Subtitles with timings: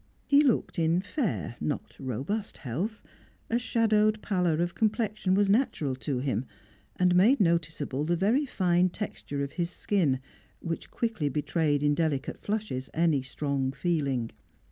[0.25, 3.03] He looked in fair, not robust, health;
[3.51, 6.45] a shadowed pallor of complexion was natural to him,
[6.95, 10.19] and made noticeable the very fine texture of his skin,
[10.59, 14.31] which quickly betrayed in delicate flushes any strong feeling.